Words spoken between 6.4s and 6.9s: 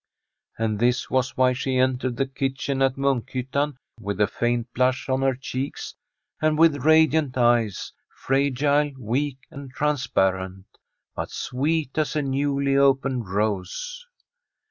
and with